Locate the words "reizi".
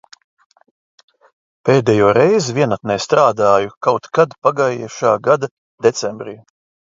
2.19-2.55